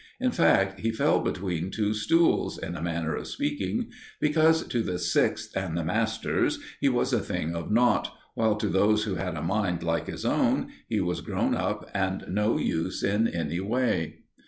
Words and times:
In 0.19 0.31
fact, 0.31 0.79
he 0.79 0.89
fell 0.89 1.19
between 1.19 1.69
two 1.69 1.93
stools, 1.93 2.57
in 2.57 2.75
a 2.75 2.81
manner 2.81 3.15
of 3.15 3.27
speaking, 3.27 3.91
because, 4.19 4.67
to 4.69 4.81
the 4.81 4.97
Sixth 4.97 5.55
and 5.55 5.77
the 5.77 5.83
masters, 5.83 6.57
he 6.79 6.89
was 6.89 7.13
a 7.13 7.19
thing 7.19 7.53
of 7.55 7.69
nought, 7.69 8.11
while 8.33 8.55
to 8.55 8.67
those 8.67 9.03
who 9.03 9.13
had 9.13 9.35
a 9.35 9.43
mind 9.43 9.83
like 9.83 10.07
his 10.07 10.25
own, 10.25 10.71
he 10.89 10.99
was 11.01 11.21
grown 11.21 11.53
up 11.53 11.87
and 11.93 12.25
no 12.27 12.57
use 12.57 13.03
in 13.03 13.27
any 13.27 13.59
way. 13.59 14.21